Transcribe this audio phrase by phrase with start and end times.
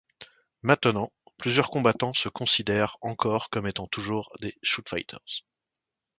[0.63, 5.43] Maintenant, plusieurs combattants se considèrent encore comme étant toujours des shootfighters.